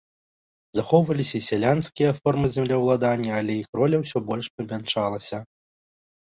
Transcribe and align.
Захоўваліся 0.77 1.35
і 1.39 1.45
сялянскія 1.49 2.15
формы 2.21 2.47
землеўладання, 2.55 3.31
але 3.43 3.61
іх 3.61 3.69
роля 3.83 4.03
ўсё 4.07 4.17
больш 4.33 4.45
памяншалася. 4.57 5.37